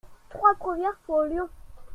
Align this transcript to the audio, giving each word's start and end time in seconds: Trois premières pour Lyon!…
Trois 0.31 0.55
premières 0.55 0.97
pour 1.05 1.21
Lyon!… 1.21 1.47